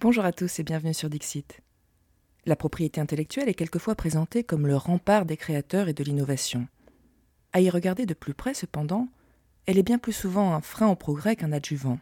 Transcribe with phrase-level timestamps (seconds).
[0.00, 1.60] Bonjour à tous et bienvenue sur Dixit.
[2.46, 6.68] La propriété intellectuelle est quelquefois présentée comme le rempart des créateurs et de l'innovation.
[7.52, 9.08] À y regarder de plus près, cependant,
[9.66, 11.98] elle est bien plus souvent un frein au progrès qu'un adjuvant.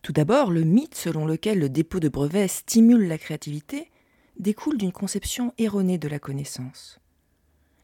[0.00, 3.90] Tout d'abord, le mythe selon lequel le dépôt de brevets stimule la créativité
[4.38, 7.00] découle d'une conception erronée de la connaissance.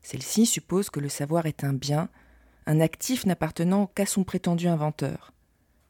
[0.00, 2.09] Celle-ci suppose que le savoir est un bien,
[2.64, 5.34] un actif n'appartenant qu'à son prétendu inventeur,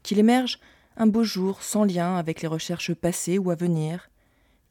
[0.02, 0.58] qu'il émerge
[0.96, 4.11] un beau jour sans lien avec les recherches passées ou à venir,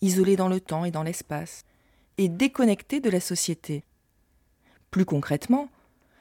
[0.02, 1.64] isolé dans le temps et dans l'espace,
[2.18, 3.84] et déconnecté de la société.
[4.92, 5.70] Plus concrètement,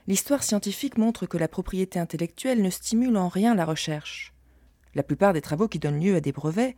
[0.06, 4.32] l'histoire scientifique montre que la propriété intellectuelle ne stimule en rien la recherche.
[4.94, 6.76] La plupart des travaux qui donnent lieu à des brevets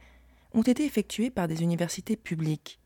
[0.55, 2.79] ont été effectués par des universités publiques,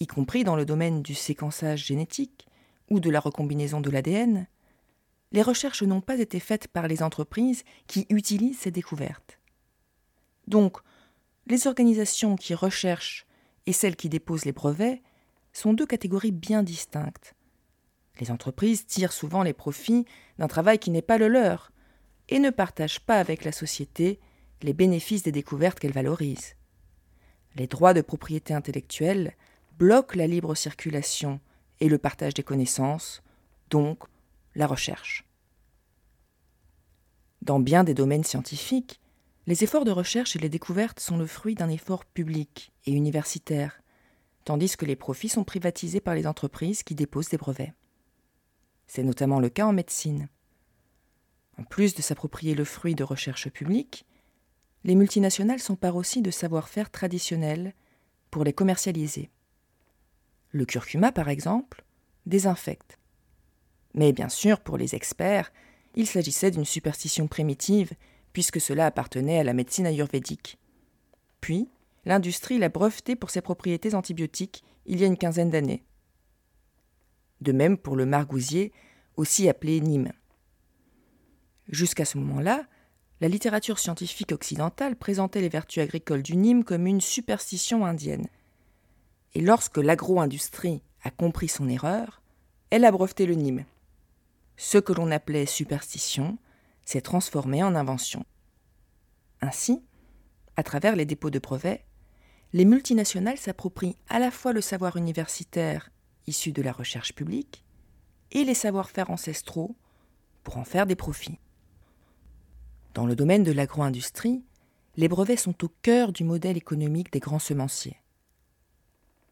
[0.00, 2.46] y compris dans le domaine du séquençage génétique
[2.90, 4.46] ou de la recombinaison de l'ADN.
[5.32, 9.38] Les recherches n'ont pas été faites par les entreprises qui utilisent ces découvertes.
[10.46, 10.78] Donc,
[11.46, 13.26] les organisations qui recherchent
[13.66, 15.02] et celles qui déposent les brevets
[15.52, 17.34] sont deux catégories bien distinctes.
[18.20, 20.06] Les entreprises tirent souvent les profits
[20.38, 21.72] d'un travail qui n'est pas le leur
[22.28, 24.20] et ne partagent pas avec la société
[24.62, 26.56] les bénéfices des découvertes qu'elles valorisent.
[27.54, 29.34] Les droits de propriété intellectuelle
[29.78, 31.40] bloquent la libre circulation
[31.80, 33.22] et le partage des connaissances,
[33.70, 34.04] donc
[34.54, 35.24] la recherche.
[37.42, 39.00] Dans bien des domaines scientifiques,
[39.46, 43.80] les efforts de recherche et les découvertes sont le fruit d'un effort public et universitaire,
[44.44, 47.72] tandis que les profits sont privatisés par les entreprises qui déposent des brevets.
[48.86, 50.28] C'est notamment le cas en médecine.
[51.58, 54.04] En plus de s'approprier le fruit de recherche publique,
[54.84, 57.72] les multinationales s'emparent aussi de savoir-faire traditionnels
[58.30, 59.30] pour les commercialiser.
[60.50, 61.84] Le curcuma, par exemple,
[62.26, 62.98] désinfecte.
[63.94, 65.52] Mais bien sûr, pour les experts,
[65.94, 67.92] il s'agissait d'une superstition primitive
[68.36, 70.58] puisque cela appartenait à la médecine ayurvédique.
[71.40, 71.70] Puis,
[72.04, 75.86] l'industrie l'a breveté pour ses propriétés antibiotiques il y a une quinzaine d'années.
[77.40, 78.74] De même pour le margousier,
[79.16, 80.12] aussi appelé Nîmes.
[81.70, 82.66] Jusqu'à ce moment-là,
[83.22, 88.28] la littérature scientifique occidentale présentait les vertus agricoles du Nîmes comme une superstition indienne.
[89.32, 92.20] Et lorsque l'agro-industrie a compris son erreur,
[92.68, 93.64] elle a breveté le Nîmes.
[94.58, 96.36] Ce que l'on appelait superstition
[96.86, 98.24] s'est transformé en invention.
[99.42, 99.82] Ainsi,
[100.56, 101.84] à travers les dépôts de brevets,
[102.54, 105.90] les multinationales s'approprient à la fois le savoir universitaire
[106.26, 107.64] issu de la recherche publique
[108.30, 109.76] et les savoir-faire ancestraux
[110.42, 111.38] pour en faire des profits.
[112.94, 114.42] Dans le domaine de l'agro-industrie,
[114.96, 118.00] les brevets sont au cœur du modèle économique des grands semenciers.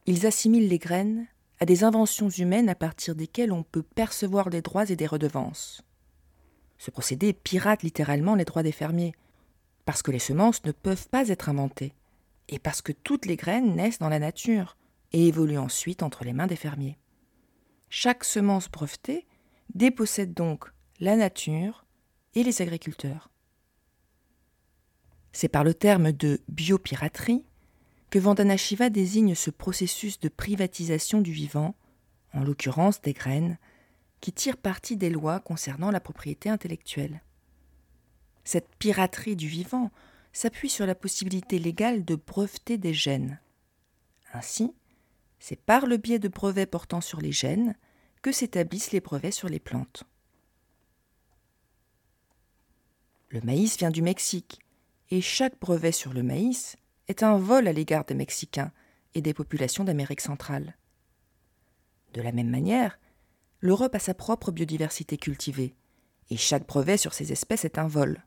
[0.06, 1.26] Ils assimilent les graines
[1.60, 5.82] à des inventions humaines à partir desquelles on peut percevoir des droits et des redevances.
[6.78, 9.14] Ce procédé pirate littéralement les droits des fermiers,
[9.84, 11.94] parce que les semences ne peuvent pas être inventées,
[12.48, 14.76] et parce que toutes les graines naissent dans la nature
[15.12, 16.98] et évoluent ensuite entre les mains des fermiers.
[17.88, 19.26] Chaque semence brevetée
[19.74, 20.70] dépossède donc
[21.00, 21.84] la nature
[22.34, 23.30] et les agriculteurs.
[25.32, 27.44] C'est par le terme de biopiraterie
[28.10, 31.74] que Vandana Shiva désigne ce processus de privatisation du vivant,
[32.32, 33.58] en l'occurrence des graines,
[34.24, 37.20] qui tire parti des lois concernant la propriété intellectuelle.
[38.42, 39.90] Cette piraterie du vivant
[40.32, 43.38] s'appuie sur la possibilité légale de breveter des gènes.
[44.32, 44.72] Ainsi,
[45.38, 47.76] c'est par le biais de brevets portant sur les gènes
[48.22, 50.04] que s'établissent les brevets sur les plantes.
[53.28, 54.58] Le maïs vient du Mexique,
[55.10, 56.76] et chaque brevet sur le maïs
[57.08, 58.72] est un vol à l'égard des Mexicains
[59.12, 60.78] et des populations d'Amérique centrale.
[62.14, 62.98] De la même manière,
[63.64, 65.74] l'Europe a sa propre biodiversité cultivée,
[66.28, 68.22] et chaque brevet sur ces espèces est un vol.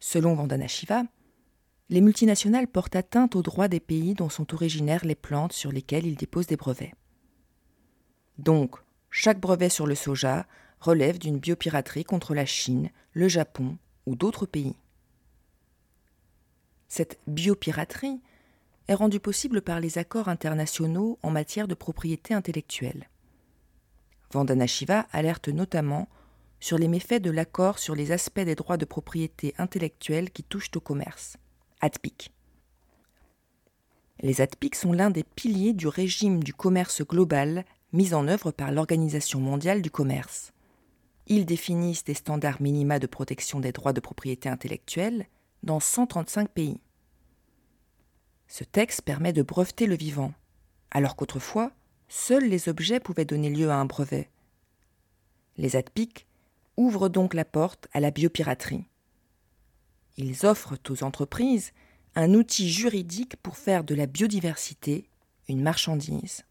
[0.00, 1.02] Selon Vandana Shiva,
[1.90, 6.06] les multinationales portent atteinte aux droits des pays dont sont originaires les plantes sur lesquelles
[6.06, 6.94] ils déposent des brevets.
[8.38, 8.76] Donc,
[9.10, 10.46] chaque brevet sur le soja
[10.80, 14.76] relève d'une biopiraterie contre la Chine, le Japon ou d'autres pays.
[16.88, 18.22] Cette biopiraterie
[18.88, 23.10] est rendue possible par les accords internationaux en matière de propriété intellectuelle.
[24.34, 26.08] Vandana Shiva alerte notamment
[26.58, 30.72] sur les méfaits de l'accord sur les aspects des droits de propriété intellectuelle qui touchent
[30.74, 31.36] au commerce,
[31.80, 32.32] ADPIC.
[34.20, 38.72] Les ADPIC sont l'un des piliers du régime du commerce global mis en œuvre par
[38.72, 40.52] l'Organisation mondiale du commerce.
[41.28, 45.26] Ils définissent des standards minima de protection des droits de propriété intellectuelle
[45.62, 46.80] dans 135 pays.
[48.48, 50.32] Ce texte permet de breveter le vivant,
[50.90, 51.70] alors qu'autrefois,
[52.08, 54.28] seuls les objets pouvaient donner lieu à un brevet.
[55.56, 56.26] Les ADPIC
[56.76, 58.86] ouvrent donc la porte à la biopiraterie.
[60.16, 61.72] Ils offrent aux entreprises
[62.14, 65.08] un outil juridique pour faire de la biodiversité
[65.48, 66.44] une marchandise.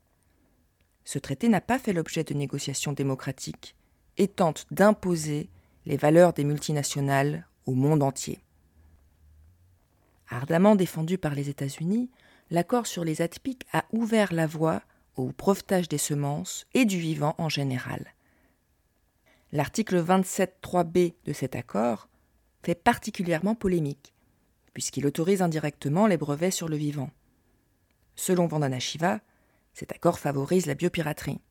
[1.06, 3.76] Ce traité n'a pas fait l'objet de négociations démocratiques
[4.18, 5.50] et tente d'imposer
[5.86, 8.44] les valeurs des multinationales au monde entier.
[10.30, 12.10] Ardemment défendu par les États-Unis,
[12.50, 14.82] l'accord sur les atypiques a ouvert la voie
[15.15, 18.13] au brevetage des semences et du vivant en général.
[19.51, 22.10] L'article 27.3b de cet accord
[22.63, 24.13] fait particulièrement polémique,
[24.74, 27.12] puisqu'il autorise indirectement les brevets sur le vivant.
[28.15, 29.19] Selon Vandana Shiva,
[29.74, 31.42] cet accord favorise la biopiraterie.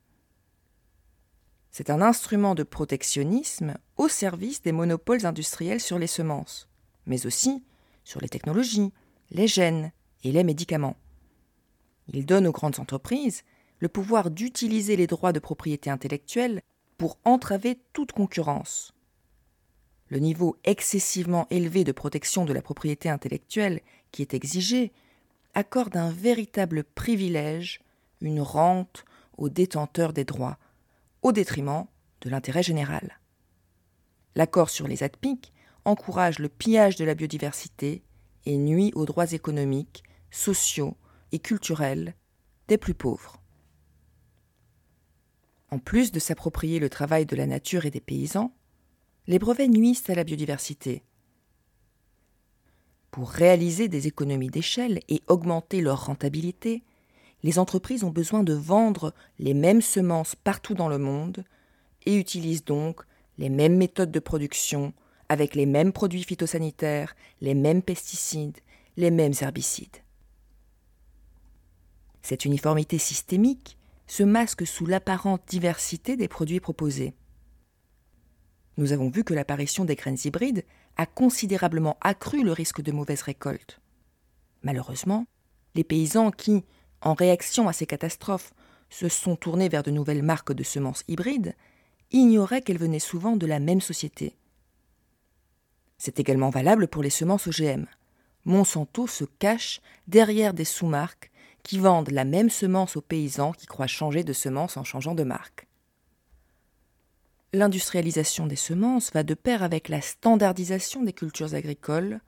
[1.71, 6.69] C'est un instrument de protectionnisme au service des monopoles industriels sur les semences,
[7.07, 7.65] mais aussi
[8.05, 8.93] sur les technologies,
[9.31, 9.93] les gènes
[10.25, 10.97] et les médicaments.
[12.09, 13.43] Il donne aux grandes entreprises
[13.83, 16.63] le pouvoir d'utiliser les droits de propriété intellectuelle
[16.99, 18.95] pour entraver toute concurrence.
[20.07, 23.81] Le niveau excessivement élevé de protection de la propriété intellectuelle
[24.13, 24.93] qui est exigé
[25.55, 27.81] accorde un véritable privilège,
[28.21, 29.05] une rente
[29.37, 30.59] aux détenteurs des droits,
[31.23, 31.87] au détriment
[32.21, 33.19] de l'intérêt général.
[34.37, 35.53] L'accord sur les ADPIC
[35.85, 38.05] encourage le pillage de la biodiversité
[38.47, 40.97] et nuit aux droits économiques, sociaux
[41.33, 42.15] et culturels
[42.69, 43.42] des plus pauvres.
[45.73, 48.53] En plus de s'approprier le travail de la nature et des paysans,
[49.27, 51.03] les brevets nuisent à la biodiversité.
[53.11, 56.83] Pour réaliser des économies d'échelle et augmenter leur rentabilité,
[57.43, 61.43] les entreprises ont besoin de vendre les mêmes semences partout dans le monde
[62.05, 63.01] et utilisent donc
[63.39, 64.93] les mêmes méthodes de production
[65.31, 68.59] avec les mêmes produits phytosanitaires, les mêmes pesticides,
[68.99, 70.03] les mêmes herbicides.
[72.21, 73.79] Cette uniformité systémique
[74.13, 77.15] se masque sous l'apparente diversité des produits proposés.
[78.77, 80.67] Nous avons vu que l'apparition des graines hybrides
[80.99, 83.81] a considérablement accru le risque de mauvaise récolte.
[84.61, 85.25] Malheureusement,
[85.75, 86.63] les paysans qui,
[87.01, 88.53] en réaction à ces catastrophes,
[88.91, 91.55] se sont tournés vers de nouvelles marques de semences hybrides,
[92.11, 94.37] ignoraient qu'elles venaient souvent de la même société.
[95.97, 97.87] C'est également valable pour les semences OGM.
[98.45, 101.32] Monsanto se cache derrière des sous-marques
[101.63, 105.23] qui vendent la même semence aux paysans qui croient changer de semence en changeant de
[105.23, 105.67] marque.
[107.53, 112.21] L'industrialisation des semences va de pair avec la standardisation des cultures agricoles,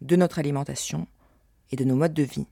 [0.00, 1.08] de notre alimentation
[1.72, 2.46] et de nos modes de vie.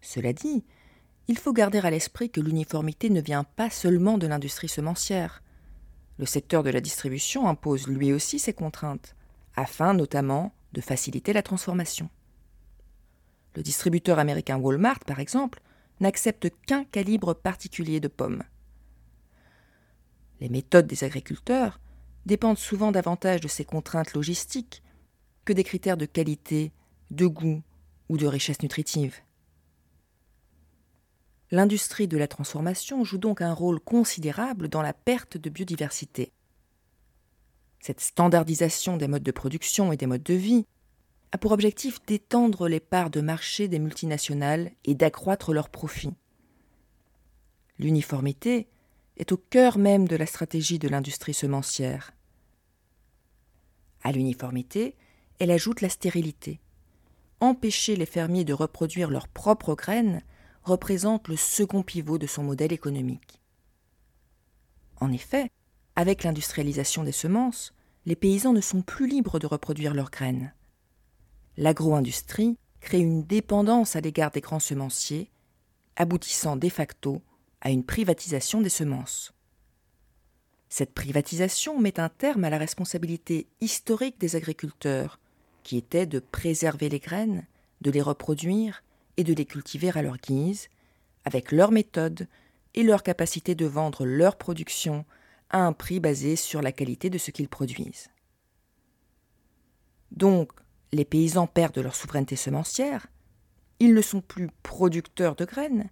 [0.00, 0.64] Cela dit,
[1.28, 5.42] il faut garder à l'esprit que l'uniformité ne vient pas seulement de l'industrie semencière.
[6.18, 9.14] Le secteur de la distribution impose lui aussi ses contraintes,
[9.56, 12.08] afin notamment de faciliter la transformation.
[13.56, 15.60] Le distributeur américain Walmart, par exemple,
[16.00, 18.42] n'accepte qu'un calibre particulier de pommes.
[20.40, 21.80] Les méthodes des agriculteurs
[22.26, 24.82] dépendent souvent davantage de ces contraintes logistiques
[25.46, 26.72] que des critères de qualité,
[27.10, 27.62] de goût
[28.10, 29.16] ou de richesse nutritive.
[31.50, 36.32] L'industrie de la transformation joue donc un rôle considérable dans la perte de biodiversité.
[37.80, 40.66] Cette standardisation des modes de production et des modes de vie
[41.32, 46.14] a pour objectif d'étendre les parts de marché des multinationales et d'accroître leurs profits.
[47.78, 48.68] L'uniformité
[49.16, 52.12] est au cœur même de la stratégie de l'industrie semencière.
[54.02, 54.94] À l'uniformité,
[55.38, 56.60] elle ajoute la stérilité.
[57.40, 60.22] Empêcher les fermiers de reproduire leurs propres graines
[60.62, 63.40] représente le second pivot de son modèle économique.
[65.00, 65.50] En effet,
[65.96, 67.74] avec l'industrialisation des semences,
[68.06, 70.54] les paysans ne sont plus libres de reproduire leurs graines
[71.56, 75.30] l'agro-industrie crée une dépendance à l'égard des grands semenciers,
[75.96, 77.22] aboutissant de facto
[77.60, 79.32] à une privatisation des semences.
[80.68, 85.18] Cette privatisation met un terme à la responsabilité historique des agriculteurs,
[85.62, 87.46] qui était de préserver les graines,
[87.80, 88.82] de les reproduire
[89.16, 90.68] et de les cultiver à leur guise,
[91.24, 92.28] avec leurs méthodes
[92.74, 95.04] et leur capacité de vendre leur production
[95.50, 98.10] à un prix basé sur la qualité de ce qu'ils produisent.
[100.12, 100.52] Donc,
[100.92, 103.06] les paysans perdent leur souveraineté semencière,
[103.78, 105.90] ils ne sont plus producteurs de graines,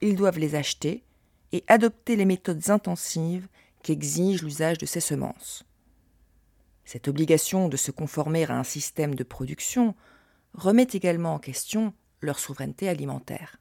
[0.00, 1.04] ils doivent les acheter
[1.52, 3.48] et adopter les méthodes intensives
[3.82, 5.64] qu'exige l'usage de ces semences.
[6.84, 9.94] Cette obligation de se conformer à un système de production
[10.54, 13.56] remet également en question leur souveraineté alimentaire.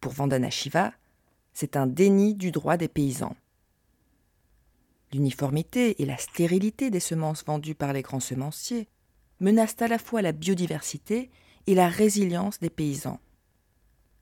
[0.00, 0.92] Pour Vandana Shiva,
[1.52, 3.36] c'est un déni du droit des paysans.
[5.12, 8.88] L'uniformité et la stérilité des semences vendues par les grands semenciers
[9.40, 11.30] menacent à la fois la biodiversité
[11.66, 13.20] et la résilience des paysans.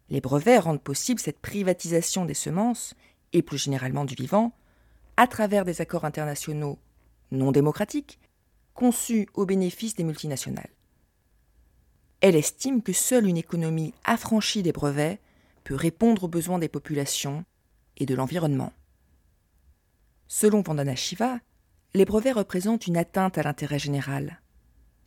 [0.08, 2.94] Les brevets rendent possible cette privatisation des semences,
[3.32, 4.52] et plus généralement du vivant,
[5.16, 6.78] à travers des accords internationaux
[7.32, 8.20] non démocratiques,
[8.74, 10.70] conçue au bénéfice des multinationales.
[12.20, 15.20] Elle estime que seule une économie affranchie des brevets
[15.64, 17.44] peut répondre aux besoins des populations
[17.96, 18.72] et de l'environnement.
[20.28, 21.38] Selon Vandana Shiva,
[21.94, 24.40] les brevets représentent une atteinte à l'intérêt général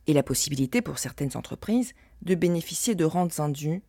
[0.06, 1.92] et la possibilité pour certaines entreprises
[2.22, 3.82] de bénéficier de rentes indues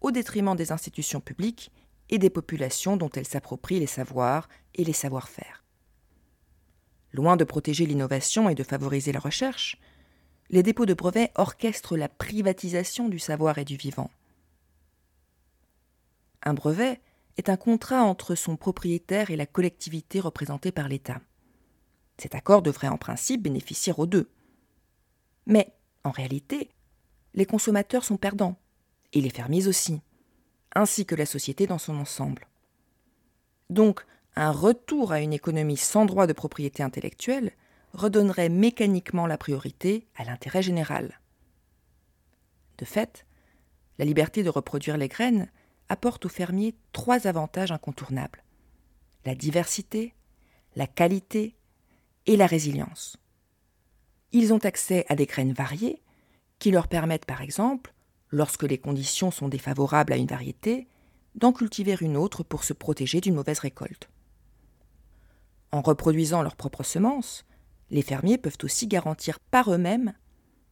[0.00, 1.70] au détriment des institutions publiques
[2.10, 5.64] et des populations dont elles s'approprient les savoirs et les savoir-faire.
[7.12, 9.78] Loin de protéger l'innovation et de favoriser la recherche,
[10.50, 14.10] les dépôts de brevets orchestrent la privatisation du savoir et du vivant.
[16.42, 17.00] Un brevet
[17.36, 21.20] est un contrat entre son propriétaire et la collectivité représentée par l'État.
[22.16, 24.28] Cet accord devrait en principe bénéficier aux deux.
[25.48, 25.72] Mais,
[26.04, 26.70] en réalité,
[27.34, 28.56] les consommateurs sont perdants,
[29.12, 30.00] et les fermiers aussi,
[30.74, 32.46] ainsi que la société dans son ensemble.
[33.70, 37.52] Donc, un retour à une économie sans droit de propriété intellectuelle
[37.92, 41.18] redonnerait mécaniquement la priorité à l'intérêt général.
[42.76, 43.26] De fait,
[43.98, 45.50] la liberté de reproduire les graines
[45.88, 48.44] apporte aux fermiers trois avantages incontournables
[49.24, 50.14] la diversité,
[50.74, 51.56] la qualité
[52.24, 53.18] et la résilience.
[54.32, 56.02] Ils ont accès à des graines variées
[56.58, 57.94] qui leur permettent par exemple,
[58.30, 60.88] lorsque les conditions sont défavorables à une variété,
[61.34, 64.08] d'en cultiver une autre pour se protéger d'une mauvaise récolte.
[65.70, 67.44] En reproduisant leurs propres semences,
[67.90, 70.12] les fermiers peuvent aussi garantir par eux-mêmes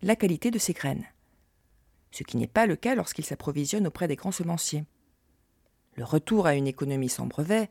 [0.03, 1.07] la qualité de ces graines,
[2.11, 4.85] ce qui n'est pas le cas lorsqu'ils s'approvisionnent auprès des grands semenciers.
[5.95, 7.71] Le retour à une économie sans brevet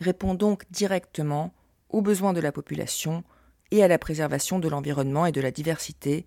[0.00, 1.52] répond donc directement
[1.90, 3.24] aux besoins de la population
[3.70, 6.26] et à la préservation de l'environnement et de la diversité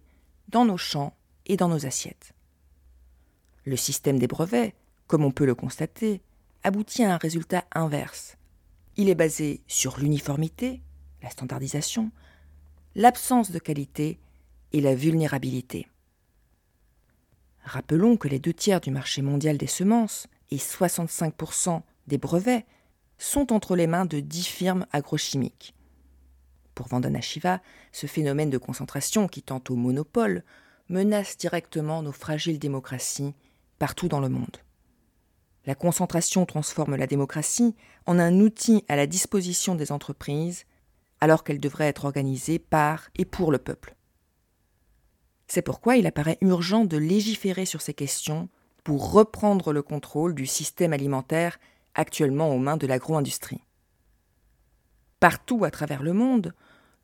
[0.49, 2.33] dans nos champs et dans nos assiettes.
[3.65, 4.73] Le système des brevets,
[5.07, 6.21] comme on peut le constater,
[6.63, 8.37] aboutit à un résultat inverse.
[8.97, 10.81] Il est basé sur l'uniformité,
[11.21, 12.11] la standardisation,
[12.95, 14.19] l'absence de qualité
[14.73, 15.87] et la vulnérabilité.
[17.63, 22.65] Rappelons que les deux tiers du marché mondial des semences et 65% des brevets
[23.17, 25.75] sont entre les mains de dix firmes agrochimiques.
[26.75, 27.61] Pour Vandana Shiva,
[27.91, 30.43] ce phénomène de concentration qui tend au monopole
[30.89, 33.33] menace directement nos fragiles démocraties
[33.79, 34.57] partout dans le monde.
[35.65, 37.75] La concentration transforme la démocratie
[38.05, 40.65] en un outil à la disposition des entreprises
[41.19, 43.95] alors qu'elle devrait être organisée par et pour le peuple.
[45.47, 48.49] C'est pourquoi il apparaît urgent de légiférer sur ces questions
[48.83, 51.59] pour reprendre le contrôle du système alimentaire
[51.93, 53.63] actuellement aux mains de l'agro-industrie.
[55.21, 56.51] Partout à travers le monde,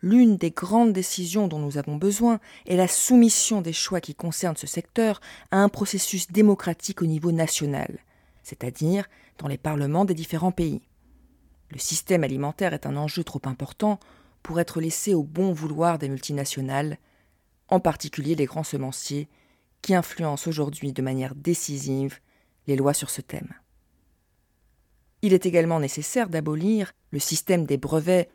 [0.01, 4.57] l'une des grandes décisions dont nous avons besoin est la soumission des choix qui concernent
[4.57, 5.21] ce secteur
[5.51, 7.99] à un processus démocratique au niveau national,
[8.41, 9.07] c'est-à-dire
[9.37, 10.81] dans les parlements des différents pays.
[11.69, 13.99] Le système alimentaire est un enjeu trop important
[14.41, 16.97] pour être laissé au bon vouloir des multinationales,
[17.67, 19.27] en particulier les grands semenciers
[19.83, 22.17] qui influencent aujourd'hui de manière décisive
[22.65, 23.53] les lois sur ce thème.
[25.21, 28.29] Il est également nécessaire d'abolir le système des brevets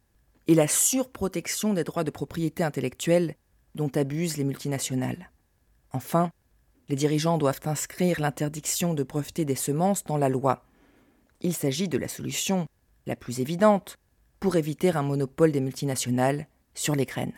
[0.46, 3.36] et la surprotection des droits de propriété intellectuelle
[3.74, 5.30] dont abusent les multinationales.
[5.92, 6.30] Enfin,
[6.88, 10.64] les dirigeants doivent inscrire l'interdiction de breveter des semences dans la loi.
[11.40, 12.66] Il s'agit de la solution
[13.06, 13.96] la plus évidente
[14.40, 17.32] pour éviter un monopole des multinationales sur les graines.